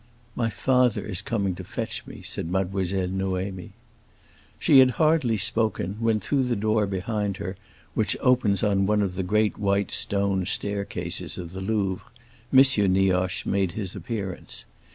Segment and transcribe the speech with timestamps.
[0.35, 3.73] "My father is coming to fetch me," said Mademoiselle Noémie.
[4.57, 7.55] She had hardly spoken when, through the door behind her,
[7.93, 12.09] which opens on one of the great white stone staircases of the Louvre,
[12.51, 12.57] M.
[12.91, 14.65] Nioche made his appearance.